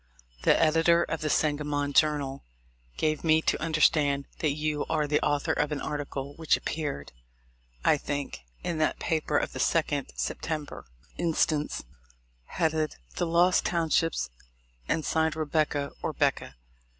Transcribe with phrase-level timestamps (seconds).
[0.41, 2.43] The editor of the Sangamon Journal
[2.97, 7.11] gave me to understand that you are the author of an article which appeared,
[7.85, 10.85] I think, in that paper of the 2d September
[11.19, 11.53] inst,
[12.45, 14.31] headed "The Lost Townships"
[14.89, 16.55] and signed Rebecca or 'Becca.